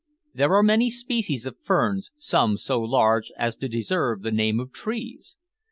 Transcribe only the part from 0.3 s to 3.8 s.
There are many species of ferns, some so large as to